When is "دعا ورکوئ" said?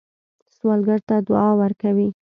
1.27-2.07